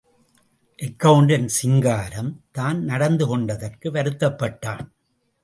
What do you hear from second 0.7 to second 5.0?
Accountant Singaram, தான் நடந்து கொண்டதற்கு வருத்தப்பட்டான்.